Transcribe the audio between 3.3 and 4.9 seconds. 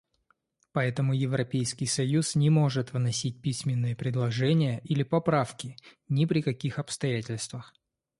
письменные предложения